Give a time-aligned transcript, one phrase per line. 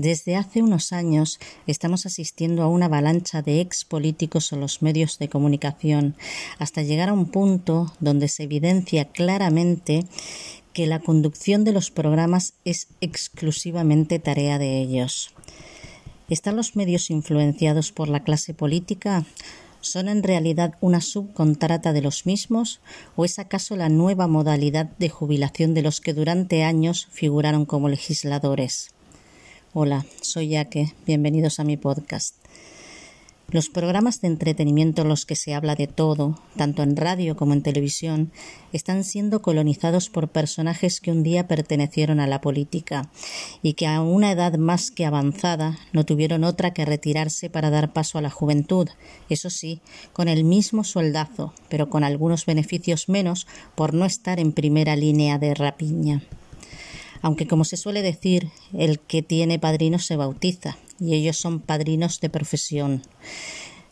[0.00, 5.18] Desde hace unos años estamos asistiendo a una avalancha de ex políticos en los medios
[5.18, 6.16] de comunicación,
[6.58, 10.06] hasta llegar a un punto donde se evidencia claramente
[10.72, 15.34] que la conducción de los programas es exclusivamente tarea de ellos.
[16.30, 19.26] ¿Están los medios influenciados por la clase política?
[19.82, 22.80] ¿Son en realidad una subcontrata de los mismos
[23.16, 27.90] o es acaso la nueva modalidad de jubilación de los que durante años figuraron como
[27.90, 28.94] legisladores?
[29.72, 32.34] Hola, soy Yaque, bienvenidos a mi podcast.
[33.52, 37.52] Los programas de entretenimiento en los que se habla de todo, tanto en radio como
[37.52, 38.32] en televisión,
[38.72, 43.12] están siendo colonizados por personajes que un día pertenecieron a la política
[43.62, 47.92] y que a una edad más que avanzada no tuvieron otra que retirarse para dar
[47.92, 48.88] paso a la juventud,
[49.28, 54.50] eso sí, con el mismo sueldazo, pero con algunos beneficios menos por no estar en
[54.50, 56.24] primera línea de rapiña
[57.22, 62.20] aunque como se suele decir, el que tiene padrinos se bautiza, y ellos son padrinos
[62.20, 63.02] de profesión.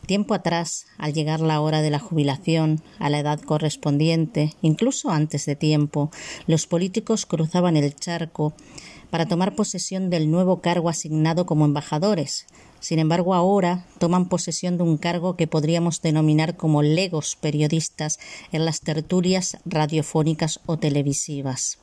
[0.05, 5.45] Tiempo atrás, al llegar la hora de la jubilación, a la edad correspondiente, incluso antes
[5.45, 6.09] de tiempo,
[6.47, 8.53] los políticos cruzaban el charco
[9.11, 12.47] para tomar posesión del nuevo cargo asignado como embajadores.
[12.79, 18.19] Sin embargo, ahora toman posesión de un cargo que podríamos denominar como legos periodistas
[18.51, 21.77] en las tertulias radiofónicas o televisivas.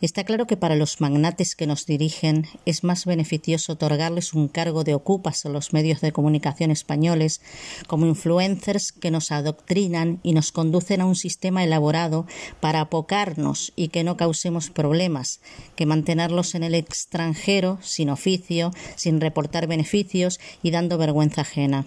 [0.00, 4.84] Está claro que para los magnates que nos dirigen es más beneficioso otorgarles un cargo
[4.84, 7.40] de ocupas en los medios de comunicación españoles
[7.88, 12.26] como influencers que nos adoctrinan y nos conducen a un sistema elaborado
[12.60, 15.40] para apocarnos y que no causemos problemas,
[15.74, 20.27] que mantenerlos en el extranjero sin oficio, sin reportar beneficios
[20.62, 21.86] y dando vergüenza ajena.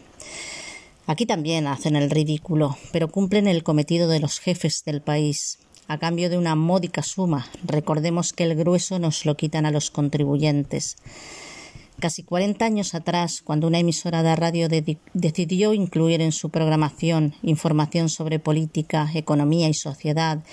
[1.07, 5.97] Aquí también hacen el ridículo, pero cumplen el cometido de los jefes del país a
[5.97, 7.47] cambio de una módica suma.
[7.63, 10.95] Recordemos que el grueso nos lo quitan a los contribuyentes.
[11.99, 14.69] Casi 40 años atrás, cuando una emisora de radio
[15.13, 20.43] decidió incluir en su programación información sobre política, economía y sociedad,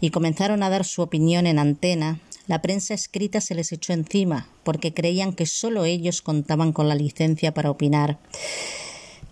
[0.00, 4.48] y comenzaron a dar su opinión en antena, la prensa escrita se les echó encima,
[4.64, 8.18] porque creían que solo ellos contaban con la licencia para opinar.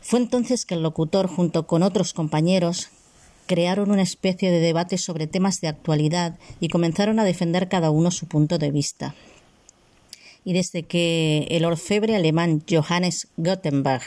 [0.00, 2.88] Fue entonces que el locutor, junto con otros compañeros,
[3.46, 8.10] crearon una especie de debate sobre temas de actualidad y comenzaron a defender cada uno
[8.10, 9.14] su punto de vista.
[10.44, 14.02] Y desde que el orfebre alemán Johannes Gutenberg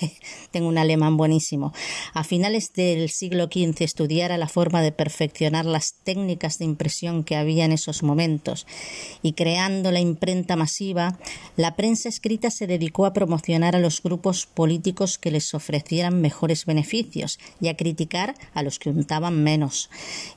[0.50, 1.72] tengo un alemán buenísimo,
[2.12, 7.36] a finales del siglo XV estudiara la forma de perfeccionar las técnicas de impresión que
[7.36, 8.66] había en esos momentos
[9.22, 11.18] y creando la imprenta masiva,
[11.56, 16.66] la prensa escrita se dedicó a promocionar a los grupos políticos que les ofrecieran mejores
[16.66, 19.90] beneficios y a criticar a los que untaban menos.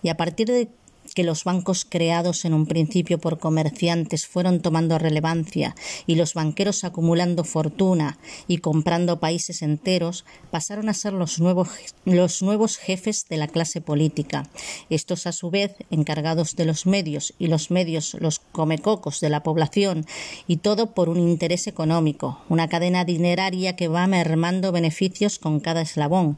[0.04, 0.70] Y a partir de
[1.18, 6.84] que los bancos creados en un principio por comerciantes fueron tomando relevancia y los banqueros
[6.84, 11.70] acumulando fortuna y comprando países enteros pasaron a ser los nuevos,
[12.06, 14.48] los nuevos jefes de la clase política.
[14.92, 19.42] Estos a su vez encargados de los medios y los medios los comecocos de la
[19.42, 20.06] población
[20.46, 25.82] y todo por un interés económico, una cadena dineraria que va mermando beneficios con cada
[25.82, 26.38] eslabón.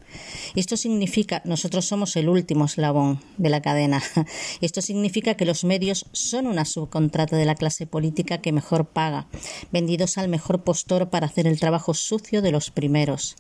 [0.56, 4.01] Esto significa nosotros somos el último eslabón de la cadena.
[4.69, 9.28] Esto significa que los medios son una subcontrata de la clase política que mejor paga,
[9.72, 13.35] vendidos al mejor postor para hacer el trabajo sucio de los primeros.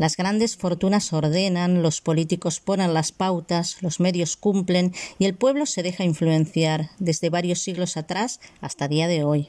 [0.00, 5.66] Las grandes fortunas ordenan, los políticos ponen las pautas, los medios cumplen y el pueblo
[5.66, 9.48] se deja influenciar desde varios siglos atrás hasta día de hoy.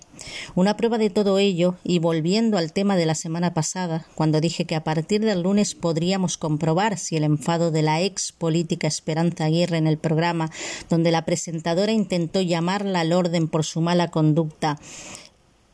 [0.54, 4.66] Una prueba de todo ello, y volviendo al tema de la semana pasada, cuando dije
[4.66, 9.46] que a partir del lunes podríamos comprobar si el enfado de la ex política Esperanza
[9.46, 10.52] Aguirre en el programa,
[10.90, 14.78] donde la presentadora intentó llamarla al orden por su mala conducta,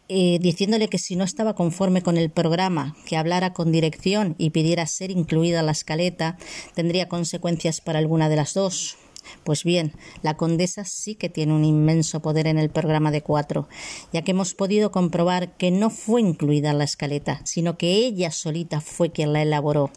[0.09, 4.51] eh, diciéndole que si no estaba conforme con el programa, que hablara con dirección y
[4.51, 6.37] pidiera ser incluida la escaleta,
[6.75, 8.97] tendría consecuencias para alguna de las dos.
[9.43, 13.67] Pues bien, la condesa sí que tiene un inmenso poder en el programa de cuatro,
[14.13, 18.81] ya que hemos podido comprobar que no fue incluida la escaleta, sino que ella solita
[18.81, 19.91] fue quien la elaboró.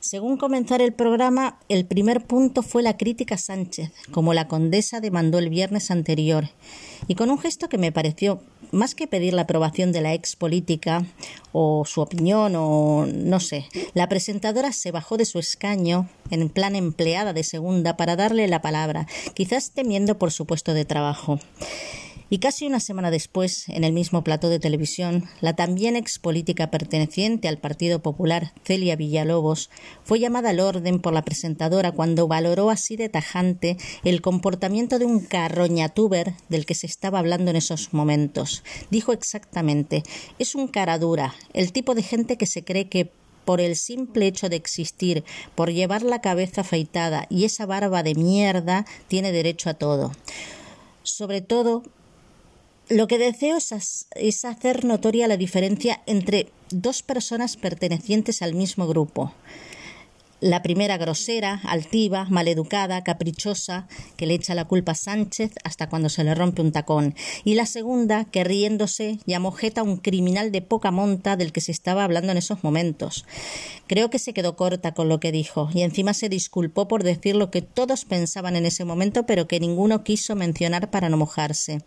[0.00, 5.00] Según comenzar el programa, el primer punto fue la crítica a Sánchez, como la condesa
[5.00, 6.48] demandó el viernes anterior,
[7.08, 8.40] y con un gesto que me pareció
[8.72, 11.04] más que pedir la aprobación de la ex política
[11.52, 16.76] o su opinión o no sé, la presentadora se bajó de su escaño en plan
[16.76, 21.40] empleada de segunda para darle la palabra, quizás temiendo por su puesto de trabajo.
[22.30, 26.70] Y casi una semana después, en el mismo plató de televisión, la también ex política
[26.70, 29.70] perteneciente al Partido Popular, Celia Villalobos,
[30.04, 35.06] fue llamada al orden por la presentadora cuando valoró así de tajante el comportamiento de
[35.06, 38.62] un carroñatuber del que se estaba hablando en esos momentos.
[38.90, 40.02] Dijo exactamente:
[40.38, 43.10] es un cara dura, el tipo de gente que se cree que
[43.46, 45.24] por el simple hecho de existir,
[45.54, 50.12] por llevar la cabeza afeitada y esa barba de mierda, tiene derecho a todo.
[51.02, 51.82] Sobre todo
[52.88, 59.32] lo que deseo es, hacer notoria la diferencia entre dos personas pertenecientes al mismo grupo.
[60.40, 66.08] La primera grosera, altiva, maleducada, caprichosa, que le echa la culpa a Sánchez hasta cuando
[66.08, 67.16] se le rompe un tacón.
[67.42, 71.72] Y la segunda, que riéndose llamó Jeta un criminal de poca monta del que se
[71.72, 73.26] estaba hablando en esos momentos.
[73.88, 77.34] Creo que se quedó corta con lo que dijo, y encima se disculpó por decir
[77.34, 81.82] lo que todos pensaban en ese momento, pero que ninguno quiso mencionar para no mojarse.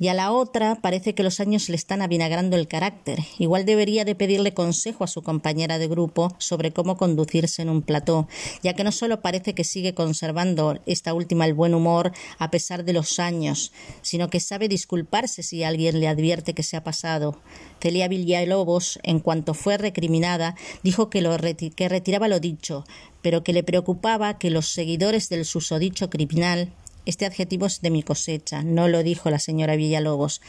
[0.00, 3.20] Y a la otra parece que los años le están avinagrando el carácter.
[3.38, 7.83] Igual debería de pedirle consejo a su compañera de grupo sobre cómo conducirse en un
[7.84, 8.28] plató,
[8.62, 12.84] ya que no solo parece que sigue conservando esta última el buen humor a pesar
[12.84, 13.72] de los años,
[14.02, 17.40] sino que sabe disculparse si alguien le advierte que se ha pasado.
[17.80, 22.84] Celia Villalobos, en cuanto fue recriminada, dijo que, lo que retiraba lo dicho,
[23.22, 26.72] pero que le preocupaba que los seguidores del susodicho criminal
[27.06, 30.40] este adjetivo es de mi cosecha, no lo dijo la señora Villalobos.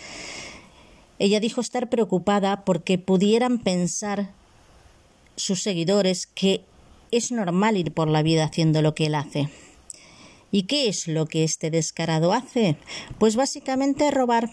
[1.19, 4.31] Ella dijo estar preocupada porque pudieran pensar
[5.35, 6.63] sus seguidores que
[7.11, 9.49] es normal ir por la vida haciendo lo que él hace.
[10.51, 12.77] ¿Y qué es lo que este descarado hace?
[13.19, 14.49] Pues básicamente robar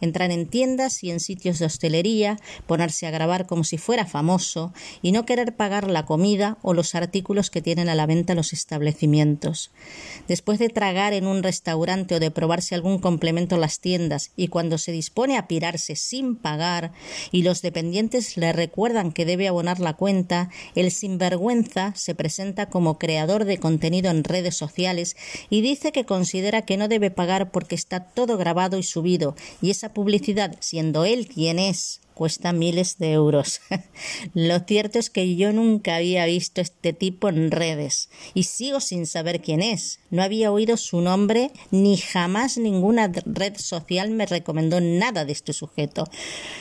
[0.00, 4.72] entrar en tiendas y en sitios de hostelería, ponerse a grabar como si fuera famoso
[5.02, 8.52] y no querer pagar la comida o los artículos que tienen a la venta los
[8.52, 9.70] establecimientos.
[10.28, 14.48] Después de tragar en un restaurante o de probarse algún complemento en las tiendas y
[14.48, 16.92] cuando se dispone a pirarse sin pagar
[17.32, 22.98] y los dependientes le recuerdan que debe abonar la cuenta, el sinvergüenza se presenta como
[22.98, 25.16] creador de contenido en redes sociales
[25.50, 29.70] y dice que considera que no debe pagar porque está todo grabado y subido y
[29.84, 33.60] esa publicidad, siendo él quien es, cuesta miles de euros.
[34.34, 39.06] Lo cierto es que yo nunca había visto este tipo en redes y sigo sin
[39.06, 40.00] saber quién es.
[40.08, 45.52] No había oído su nombre ni jamás ninguna red social me recomendó nada de este
[45.52, 46.04] sujeto.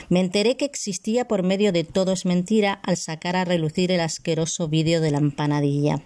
[0.09, 4.01] Me enteré que existía por medio de Todo es mentira al sacar a relucir el
[4.01, 6.01] asqueroso vídeo de la empanadilla.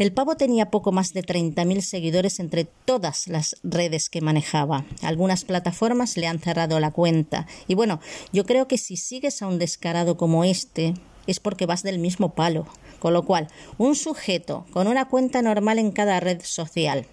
[0.00, 4.86] El pavo tenía poco más de 30.000 seguidores entre todas las redes que manejaba.
[5.02, 7.46] Algunas plataformas le han cerrado la cuenta.
[7.68, 8.00] Y bueno,
[8.32, 10.94] yo creo que si sigues a un descarado como este,
[11.26, 12.66] es porque vas del mismo palo.
[12.98, 17.06] Con lo cual, un sujeto con una cuenta normal en cada red social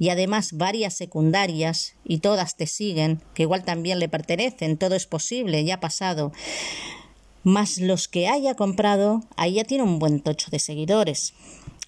[0.00, 5.06] y además varias secundarias y todas te siguen, que igual también le pertenecen, todo es
[5.06, 6.32] posible, ya ha pasado.
[7.44, 11.34] Más los que haya comprado, ahí ya tiene un buen tocho de seguidores.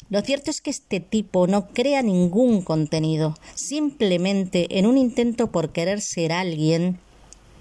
[0.09, 5.73] Lo cierto es que este tipo no crea ningún contenido, simplemente en un intento por
[5.73, 6.99] querer ser alguien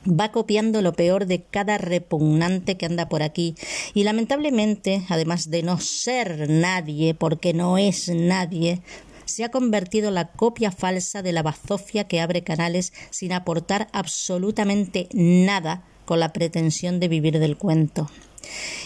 [0.07, 3.55] va copiando lo peor de cada repugnante que anda por aquí
[3.95, 8.81] y lamentablemente, además de no ser nadie, porque no es nadie,
[9.25, 15.09] se ha convertido la copia falsa de la bazofia que abre canales sin aportar absolutamente
[15.13, 18.07] nada con la pretensión de vivir del cuento.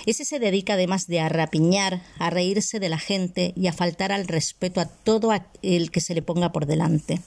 [0.05, 4.11] Ese se dedica además de a rapiñar, a reírse de la gente y a faltar
[4.11, 7.21] al respeto a todo el que se le ponga por delante.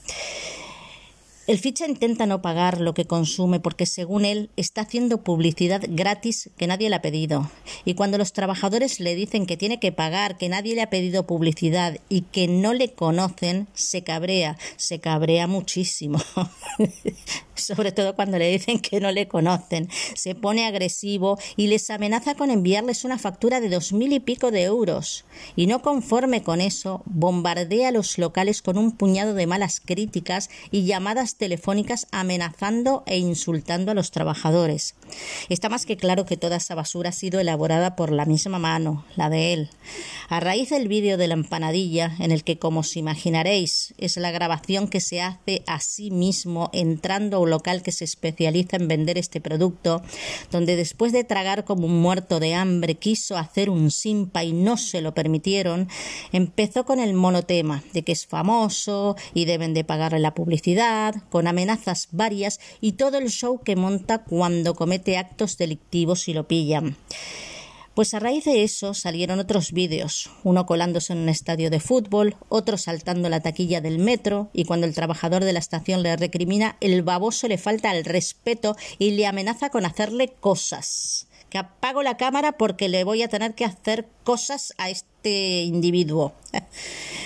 [1.45, 6.49] El ficha intenta no pagar lo que consume porque, según él, está haciendo publicidad gratis
[6.57, 7.51] que nadie le ha pedido.
[7.83, 11.27] Y cuando los trabajadores le dicen que tiene que pagar, que nadie le ha pedido
[11.27, 16.21] publicidad y que no le conocen, se cabrea, se cabrea muchísimo.
[17.55, 19.89] Sobre todo cuando le dicen que no le conocen.
[20.15, 24.51] Se pone agresivo y les amenaza con enviarles una factura de dos mil y pico
[24.51, 25.25] de euros.
[25.55, 30.49] Y no conforme con eso, bombardea a los locales con un puñado de malas críticas
[30.71, 34.95] y llamadas telefónicas amenazando e insultando a los trabajadores.
[35.49, 39.05] Está más que claro que toda esa basura ha sido elaborada por la misma mano,
[39.15, 39.69] la de él.
[40.29, 44.31] A raíz del vídeo de la empanadilla, en el que, como os imaginaréis, es la
[44.31, 49.41] grabación que se hace a sí mismo entrando local que se especializa en vender este
[49.41, 50.01] producto,
[50.51, 54.77] donde después de tragar como un muerto de hambre quiso hacer un simpa y no
[54.77, 55.87] se lo permitieron,
[56.31, 61.47] empezó con el monotema de que es famoso y deben de pagarle la publicidad, con
[61.47, 66.95] amenazas varias y todo el show que monta cuando comete actos delictivos y lo pillan.
[67.93, 72.35] Pues a raíz de eso salieron otros vídeos, uno colándose en un estadio de fútbol,
[72.49, 76.75] otro saltando la taquilla del metro y cuando el trabajador de la estación le recrimina,
[76.81, 81.27] el baboso le falta el respeto y le amenaza con hacerle cosas.
[81.51, 86.33] Que apago la cámara porque le voy a tener que hacer cosas a este individuo.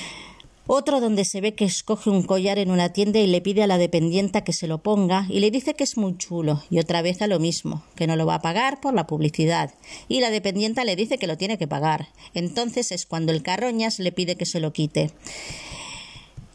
[0.70, 3.68] Otro donde se ve que escoge un collar en una tienda y le pide a
[3.68, 7.02] la dependienta que se lo ponga y le dice que es muy chulo y otra
[7.02, 9.74] vez a lo mismo, que no lo va a pagar por la publicidad
[10.10, 12.10] y la dependienta le dice que lo tiene que pagar.
[12.34, 15.12] Entonces es cuando el carroñas le pide que se lo quite.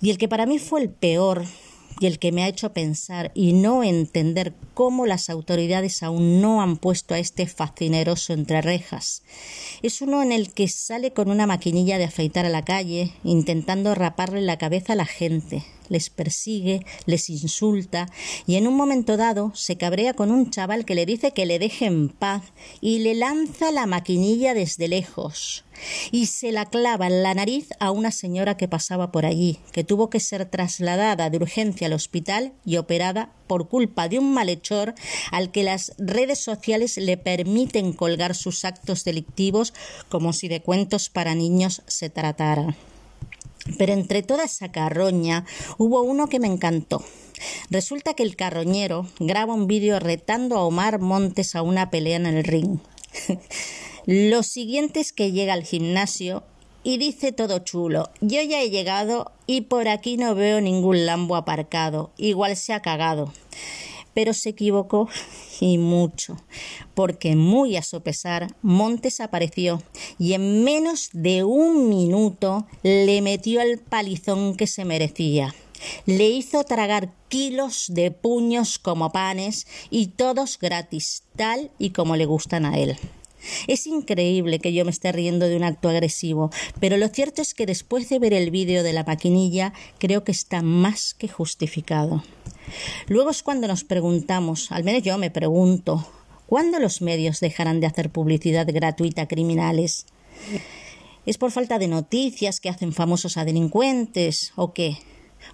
[0.02, 1.46] Y el que para mí fue el peor
[2.00, 6.62] y el que me ha hecho pensar y no entender cómo las autoridades aún no
[6.62, 9.22] han puesto a este fascineroso entre rejas.
[9.82, 13.94] Es uno en el que sale con una maquinilla de afeitar a la calle, intentando
[13.94, 18.08] raparle la cabeza a la gente, les persigue, les insulta
[18.46, 21.58] y en un momento dado se cabrea con un chaval que le dice que le
[21.58, 22.42] deje en paz
[22.80, 25.64] y le lanza la maquinilla desde lejos
[26.10, 29.84] y se la clava en la nariz a una señora que pasaba por allí, que
[29.84, 34.94] tuvo que ser trasladada de urgencia al hospital y operada por culpa de un malhechor
[35.30, 39.74] al que las redes sociales le permiten colgar sus actos delictivos
[40.08, 42.76] como si de cuentos para niños se tratara.
[43.78, 45.44] Pero entre toda esa carroña
[45.78, 47.04] hubo uno que me encantó.
[47.70, 52.26] Resulta que el carroñero graba un vídeo retando a Omar Montes a una pelea en
[52.26, 52.78] el ring.
[54.06, 56.42] Lo siguiente es que llega al gimnasio
[56.84, 58.10] y dice todo chulo.
[58.20, 62.10] Yo ya he llegado y por aquí no veo ningún lambo aparcado.
[62.16, 63.32] Igual se ha cagado.
[64.14, 65.08] Pero se equivocó
[65.60, 66.36] y mucho,
[66.94, 69.82] porque muy a su pesar Montes apareció
[70.18, 75.54] y en menos de un minuto le metió el palizón que se merecía.
[76.06, 82.26] Le hizo tragar kilos de puños como panes y todos gratis, tal y como le
[82.26, 82.96] gustan a él.
[83.66, 87.54] Es increíble que yo me esté riendo de un acto agresivo, pero lo cierto es
[87.54, 92.22] que después de ver el vídeo de la maquinilla creo que está más que justificado.
[93.08, 96.06] Luego es cuando nos preguntamos, al menos yo me pregunto,
[96.46, 100.06] ¿cuándo los medios dejarán de hacer publicidad gratuita a criminales?
[101.26, 104.98] ¿Es por falta de noticias que hacen famosos a delincuentes o qué?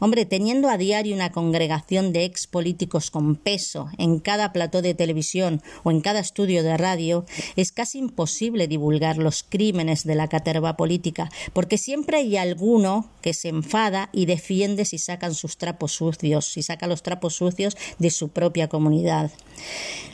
[0.01, 4.95] Hombre, teniendo a diario una congregación de ex políticos con peso en cada plató de
[4.95, 7.25] televisión o en cada estudio de radio,
[7.57, 13.35] es casi imposible divulgar los crímenes de la caterva política, porque siempre hay alguno que
[13.35, 18.11] se enfada y defiende si sacan sus trapos sucios, si saca los trapos sucios de
[18.11, 19.31] su propia comunidad.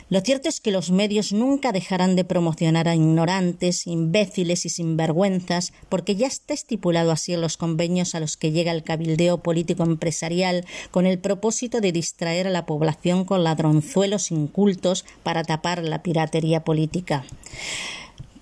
[0.07, 5.73] Lo cierto es que los medios nunca dejarán de promocionar a ignorantes, imbéciles y sinvergüenzas,
[5.89, 9.64] porque ya está estipulado así en los convenios a los que llega el cabildeo político
[9.73, 16.03] empresarial con el propósito de distraer a la población con ladronzuelos incultos para tapar la
[16.03, 17.25] piratería política.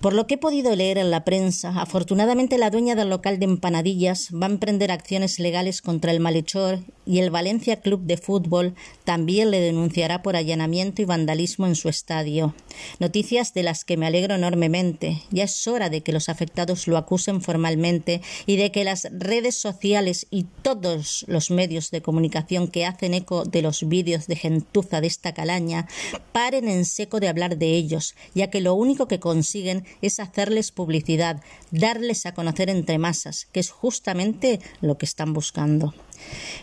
[0.04, 3.46] Por lo que he podido leer en la prensa, afortunadamente la dueña del local de
[3.46, 8.74] empanadillas va a emprender acciones legales contra el malhechor y el Valencia Club de Fútbol
[9.04, 12.54] también le denunciará por allanamiento y vandalismo en su estadio.
[12.98, 15.22] Noticias de las que me alegro enormemente.
[15.30, 19.54] Ya es hora de que los afectados lo acusen formalmente y de que las redes
[19.54, 25.00] sociales y todos los medios de comunicación que hacen eco de los vídeos de gentuza
[25.00, 25.88] de esta calaña
[26.32, 30.72] paren en seco de hablar de ellos, ya que lo único que consiguen es hacerles
[30.72, 35.94] publicidad, darles a conocer entre masas, que es justamente lo que están buscando.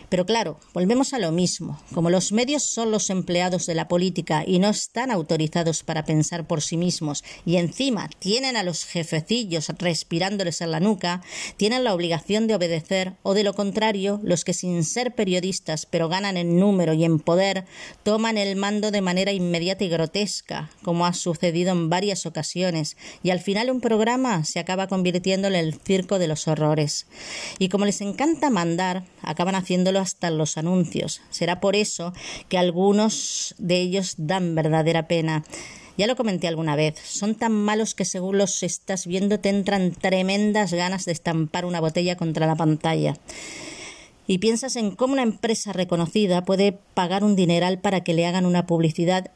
[0.08, 1.80] Pero claro, volvemos a lo mismo.
[1.94, 6.46] Como los medios son los empleados de la política y no están autorizados para pensar
[6.46, 11.22] por sí mismos y encima tienen a los jefecillos respirándoles en la nuca,
[11.56, 16.08] tienen la obligación de obedecer o de lo contrario, los que sin ser periodistas pero
[16.08, 17.64] ganan en número y en poder,
[18.02, 23.30] toman el mando de manera inmediata y grotesca, como ha sucedido en varias ocasiones, y
[23.30, 27.06] al final un programa se acaba convirtiendo en el circo de los horrores.
[27.58, 31.20] Y como les encanta mandar, acaban haciéndolo hasta los anuncios.
[31.30, 32.12] Será por eso
[32.48, 35.44] que algunos de ellos dan verdadera pena.
[35.98, 39.92] Ya lo comenté alguna vez, son tan malos que según los estás viendo te entran
[39.92, 43.16] tremendas ganas de estampar una botella contra la pantalla.
[44.26, 48.46] Y piensas en cómo una empresa reconocida puede pagar un dineral para que le hagan
[48.46, 49.30] una publicidad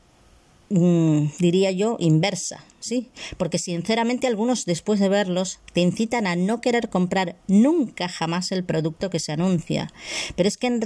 [0.68, 3.08] Mm, diría yo, inversa, ¿sí?
[3.37, 8.64] Porque sinceramente algunos después de verlos te incitan a no querer comprar nunca jamás el
[8.64, 9.92] producto que se anuncia.
[10.35, 10.80] Pero es que en,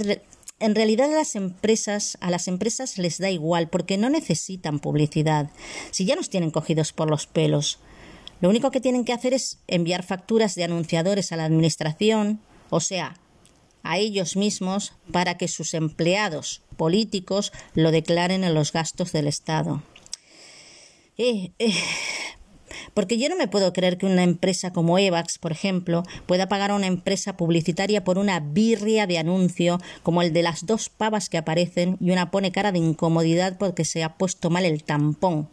[0.59, 5.49] en realidad las empresas, a las empresas les da igual porque no necesitan publicidad.
[5.89, 7.79] Si ya nos tienen cogidos por los pelos.
[8.39, 12.79] Lo único que tienen que hacer es enviar facturas de anunciadores a la administración, o
[12.79, 13.15] sea,
[13.83, 19.83] a ellos mismos para que sus empleados políticos lo declaren en los gastos del Estado.
[21.17, 21.73] Eh, eh,
[22.93, 26.71] Porque yo no me puedo creer que una empresa como Evax, por ejemplo, pueda pagar
[26.71, 31.29] a una empresa publicitaria por una birria de anuncio como el de las dos pavas
[31.29, 35.49] que aparecen y una pone cara de incomodidad porque se ha puesto mal el tampón.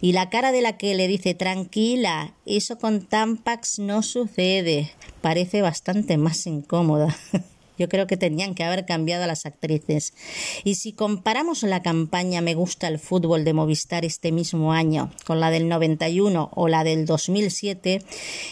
[0.00, 4.92] Y la cara de la que le dice tranquila, eso con Tampax no sucede.
[5.20, 7.16] Parece bastante más incómoda.
[7.82, 10.14] Yo creo que tenían que haber cambiado a las actrices.
[10.62, 15.40] Y si comparamos la campaña Me gusta el fútbol de Movistar este mismo año con
[15.40, 18.00] la del 91 o la del 2007,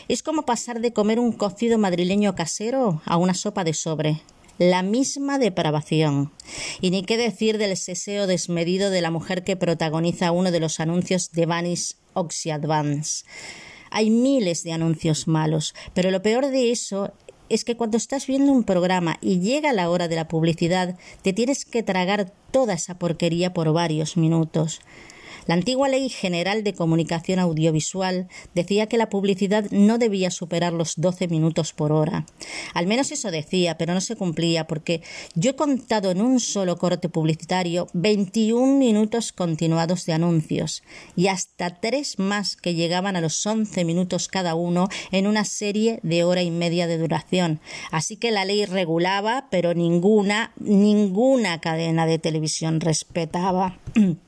[0.09, 4.21] es como pasar de comer un cocido madrileño casero a una sopa de sobre
[4.59, 6.33] la misma depravación.
[6.81, 10.81] Y ni qué decir del seseo desmedido de la mujer que protagoniza uno de los
[10.81, 13.25] anuncios de Vanish Oxy Advance.
[13.93, 17.13] Hay miles de anuncios malos, pero lo peor de eso
[17.51, 21.33] es que cuando estás viendo un programa y llega la hora de la publicidad, te
[21.35, 24.81] tienes que tragar toda esa porquería por varios minutos.
[25.47, 30.95] La antigua Ley General de Comunicación Audiovisual decía que la publicidad no debía superar los
[30.97, 32.27] 12 minutos por hora.
[32.75, 35.03] Al menos eso decía, pero no se cumplía porque
[35.35, 40.83] yo he contado en un solo corte publicitario 21 minutos continuados de anuncios
[41.17, 46.01] y hasta tres más que llegaban a los 11 minutos cada uno en una serie
[46.03, 47.61] de hora y media de duración.
[47.91, 53.79] Así que la ley regulaba, pero ninguna, ninguna cadena de televisión respetaba.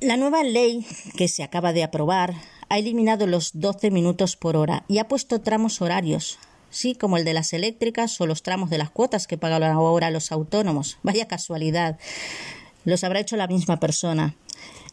[0.00, 0.86] La nueva ley
[1.16, 2.32] que se acaba de aprobar
[2.68, 6.38] ha eliminado los 12 minutos por hora y ha puesto tramos horarios,
[6.70, 10.12] sí, como el de las eléctricas o los tramos de las cuotas que pagan ahora
[10.12, 10.98] los autónomos.
[11.02, 11.98] Vaya casualidad.
[12.84, 14.36] Los habrá hecho la misma persona.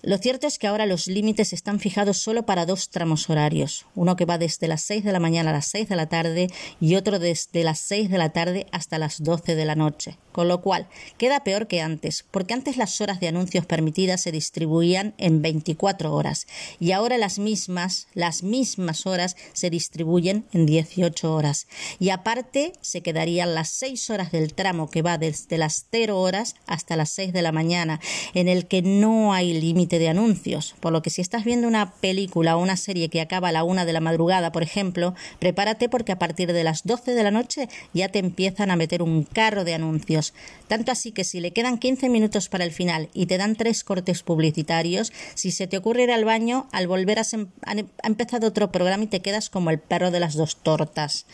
[0.05, 4.15] Lo cierto es que ahora los límites están fijados solo para dos tramos horarios, uno
[4.15, 6.47] que va desde las 6 de la mañana a las 6 de la tarde
[6.79, 10.19] y otro desde las 6 de la tarde hasta las 12 de la noche.
[10.31, 14.31] Con lo cual, queda peor que antes, porque antes las horas de anuncios permitidas se
[14.31, 16.45] distribuían en 24 horas
[16.79, 21.67] y ahora las mismas, las mismas horas se distribuyen en 18 horas.
[21.99, 26.55] Y aparte se quedarían las 6 horas del tramo que va desde las 0 horas
[26.67, 27.99] hasta las 6 de la mañana,
[28.35, 31.91] en el que no hay límite de anuncios, por lo que si estás viendo una
[31.93, 35.89] película o una serie que acaba a la una de la madrugada, por ejemplo, prepárate
[35.89, 39.23] porque a partir de las 12 de la noche ya te empiezan a meter un
[39.23, 40.33] carro de anuncios.
[40.67, 43.83] Tanto así que si le quedan 15 minutos para el final y te dan tres
[43.83, 47.25] cortes publicitarios, si se te ocurre ir al baño, al volver a
[47.65, 51.25] ha empezado otro programa y te quedas como el perro de las dos tortas.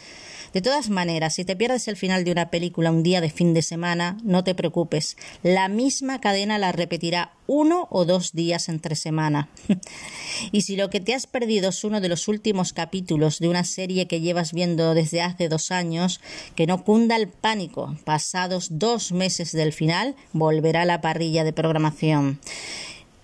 [0.54, 3.54] De todas maneras, si te pierdes el final de una película un día de fin
[3.54, 5.16] de semana, no te preocupes.
[5.44, 9.50] La misma cadena la repetirá uno o dos días entre semana.
[10.52, 13.64] y si lo que te has perdido es uno de los últimos capítulos de una
[13.64, 16.20] serie que llevas viendo desde hace dos años,
[16.56, 17.96] que no cunda el pánico.
[18.04, 22.40] Pasados dos meses del final, volverá a la parrilla de programación.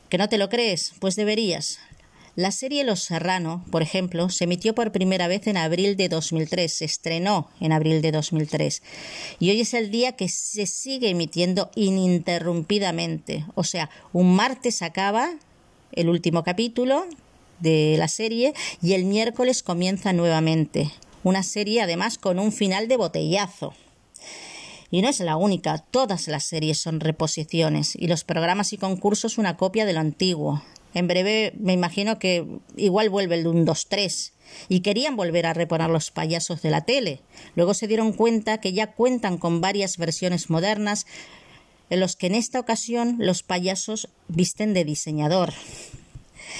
[0.09, 0.93] ¿Que no te lo crees?
[0.99, 1.79] Pues deberías.
[2.37, 6.71] La serie Los Serrano, por ejemplo, se emitió por primera vez en abril de 2003,
[6.71, 8.83] se estrenó en abril de 2003
[9.39, 13.43] y hoy es el día que se sigue emitiendo ininterrumpidamente.
[13.55, 15.31] O sea, un martes acaba
[15.93, 17.07] el último capítulo
[17.59, 20.91] de la serie y el miércoles comienza nuevamente.
[21.23, 23.73] Una serie además con un final de botellazo.
[24.91, 29.39] Y no es la única, todas las series son reposiciones y los programas y concursos
[29.39, 30.61] una copia de lo antiguo.
[30.93, 32.45] En breve me imagino que
[32.75, 34.33] igual vuelve el 1, 2, 3.
[34.69, 37.21] Y querían volver a reponer los payasos de la tele.
[37.55, 41.05] Luego se dieron cuenta que ya cuentan con varias versiones modernas
[41.89, 45.53] en los que en esta ocasión los payasos visten de diseñador.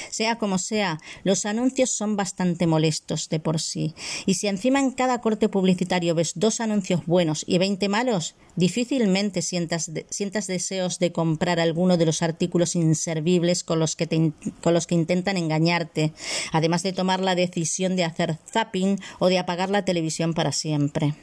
[0.10, 3.94] Sea como sea, los anuncios son bastante molestos de por sí.
[4.26, 9.42] Y si encima en cada corte publicitario ves dos anuncios buenos y veinte malos, difícilmente
[9.42, 14.88] sientas, sientas deseos de comprar alguno de los artículos inservibles con los, que con los
[14.88, 16.14] que intentan engañarte,
[16.52, 21.16] además de tomar la decisión de hacer zapping o de apagar la televisión para siempre.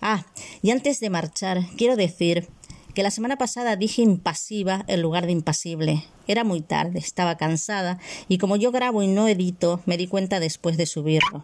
[0.00, 0.26] Ah,
[0.62, 2.48] y antes de marchar, quiero decir
[2.96, 6.04] que la semana pasada dije impasiva en lugar de impasible.
[6.26, 10.40] Era muy tarde, estaba cansada y como yo grabo y no edito, me di cuenta
[10.40, 11.42] después de subirlo.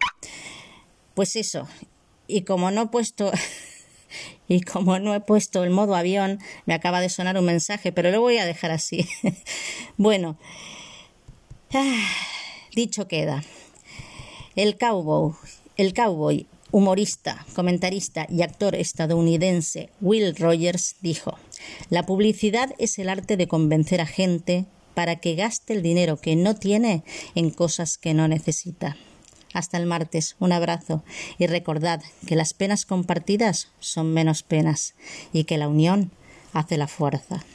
[1.13, 1.67] Pues eso,
[2.25, 3.31] y como no he puesto
[4.47, 8.09] y como no he puesto el modo avión, me acaba de sonar un mensaje, pero
[8.09, 9.07] lo voy a dejar así.
[9.97, 10.39] bueno,
[12.75, 13.43] dicho queda.
[14.55, 15.35] El cowboy,
[15.77, 21.37] el cowboy humorista, comentarista y actor estadounidense Will Rogers dijo,
[21.91, 26.35] La publicidad es el arte de convencer a gente para que gaste el dinero que
[26.35, 27.03] no tiene
[27.35, 28.97] en cosas que no necesita.
[29.53, 31.03] Hasta el martes, un abrazo
[31.37, 34.95] y recordad que las penas compartidas son menos penas
[35.31, 36.09] y que la unión
[36.53, 37.45] hace la fuerza.